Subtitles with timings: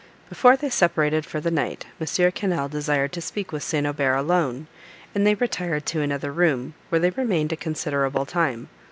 [0.29, 2.07] Before they separated for the night, M.
[2.07, 3.85] Quesnel desired to speak with St.
[3.85, 4.65] Aubert alone,
[5.13, 8.67] and they retired to another room, where they remained a considerable time.